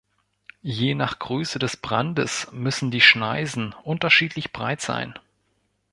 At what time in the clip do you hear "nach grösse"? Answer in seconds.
0.95-1.59